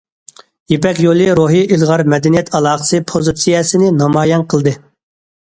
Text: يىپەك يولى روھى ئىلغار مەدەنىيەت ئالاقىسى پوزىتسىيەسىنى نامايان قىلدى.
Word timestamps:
يىپەك 0.71 1.01
يولى 1.03 1.27
روھى 1.39 1.59
ئىلغار 1.75 2.03
مەدەنىيەت 2.15 2.49
ئالاقىسى 2.61 3.03
پوزىتسىيەسىنى 3.13 3.93
نامايان 4.01 4.49
قىلدى. 4.55 4.75